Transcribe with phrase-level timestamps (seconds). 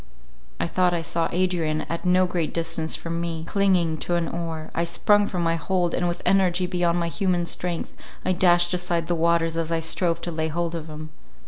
[0.59, 4.71] I thought I saw Adrian at no great distance from me, clinging to an oar;
[4.73, 7.93] I sprung from my hold, and with energy beyond my human strength,
[8.25, 11.11] I dashed aside the waters as I strove to lay hold of him.